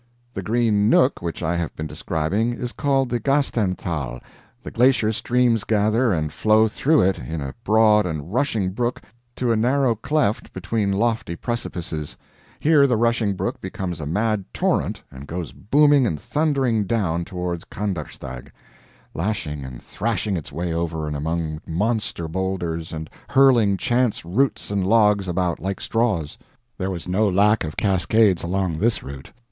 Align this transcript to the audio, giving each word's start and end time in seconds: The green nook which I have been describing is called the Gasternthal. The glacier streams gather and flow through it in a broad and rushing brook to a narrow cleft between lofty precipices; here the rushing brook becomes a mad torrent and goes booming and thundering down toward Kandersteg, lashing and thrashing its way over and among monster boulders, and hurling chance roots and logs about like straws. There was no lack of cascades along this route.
The 0.33 0.41
green 0.41 0.89
nook 0.89 1.21
which 1.21 1.43
I 1.43 1.55
have 1.57 1.75
been 1.75 1.85
describing 1.85 2.53
is 2.53 2.71
called 2.71 3.09
the 3.09 3.19
Gasternthal. 3.19 4.19
The 4.63 4.71
glacier 4.71 5.11
streams 5.11 5.63
gather 5.63 6.11
and 6.11 6.33
flow 6.33 6.67
through 6.67 7.01
it 7.01 7.19
in 7.19 7.39
a 7.39 7.53
broad 7.63 8.07
and 8.07 8.33
rushing 8.33 8.71
brook 8.71 9.03
to 9.35 9.51
a 9.51 9.55
narrow 9.55 9.93
cleft 9.93 10.53
between 10.53 10.91
lofty 10.91 11.35
precipices; 11.35 12.17
here 12.59 12.87
the 12.87 12.97
rushing 12.97 13.35
brook 13.35 13.61
becomes 13.61 14.01
a 14.01 14.07
mad 14.07 14.43
torrent 14.55 15.03
and 15.11 15.27
goes 15.27 15.51
booming 15.51 16.07
and 16.07 16.19
thundering 16.19 16.85
down 16.85 17.23
toward 17.23 17.69
Kandersteg, 17.69 18.51
lashing 19.13 19.63
and 19.63 19.83
thrashing 19.83 20.35
its 20.35 20.51
way 20.51 20.73
over 20.73 21.05
and 21.05 21.15
among 21.15 21.61
monster 21.67 22.27
boulders, 22.27 22.91
and 22.91 23.07
hurling 23.27 23.77
chance 23.77 24.25
roots 24.25 24.71
and 24.71 24.83
logs 24.83 25.27
about 25.27 25.59
like 25.59 25.79
straws. 25.79 26.39
There 26.79 26.89
was 26.89 27.07
no 27.07 27.29
lack 27.29 27.63
of 27.63 27.77
cascades 27.77 28.41
along 28.41 28.79
this 28.79 29.03
route. 29.03 29.31